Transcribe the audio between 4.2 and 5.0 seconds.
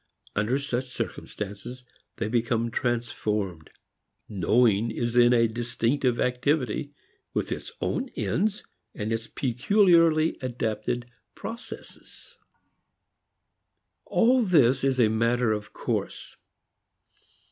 Knowing